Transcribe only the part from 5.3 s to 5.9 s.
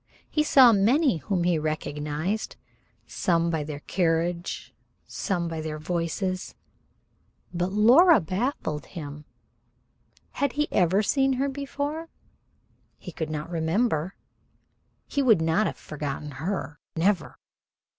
by their